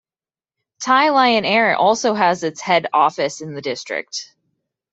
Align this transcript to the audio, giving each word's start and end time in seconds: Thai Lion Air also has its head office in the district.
Thai 0.81 1.09
Lion 1.09 1.45
Air 1.45 1.75
also 1.75 2.15
has 2.15 2.41
its 2.43 2.59
head 2.59 2.87
office 2.91 3.39
in 3.41 3.53
the 3.53 3.61
district. 3.61 4.33